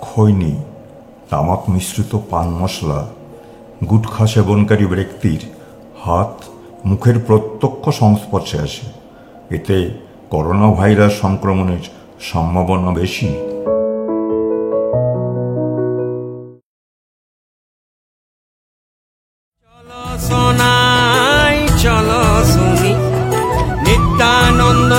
[0.00, 0.62] খৈনি,
[1.30, 3.08] তামাক মিশ্রিত পান মশলা,
[3.90, 5.40] গুটখা সেবনকারী ব্যক্তির
[6.04, 6.44] হাত,
[6.84, 8.86] মুখের প্রত্যক্ষ সংস্পর্শে আসে।
[9.54, 9.90] এতে
[10.30, 11.84] করোনা ভাইরাস সংক্রমণের
[12.20, 13.28] সম্ভাবনা বেশি।
[20.20, 21.68] সোনাই
[23.84, 24.92] নিত্যানন্দ